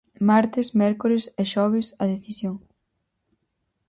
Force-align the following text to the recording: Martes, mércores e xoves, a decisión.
Martes, 0.29 0.65
mércores 0.81 1.23
e 1.41 1.43
xoves, 1.53 1.87
a 2.03 2.05
decisión. 2.13 2.55